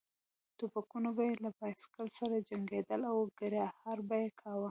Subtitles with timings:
[0.57, 4.59] ټوپکونه به یې له بایسکل سره جنګېدل او کړپهار به یې کاوه.